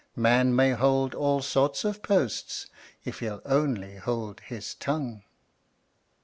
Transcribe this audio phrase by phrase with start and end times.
[0.15, 2.65] Man may hold all sorts of posts
[3.05, 5.21] If he'll only hold his tongue.